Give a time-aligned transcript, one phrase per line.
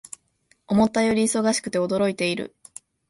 [0.67, 2.55] 思ったより忙しくて驚いている